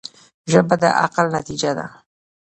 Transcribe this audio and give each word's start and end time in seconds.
ژبه 0.51 0.75
د 0.81 0.83
عقل 1.01 1.25
نتیجه 1.37 1.71
ده 1.77 1.85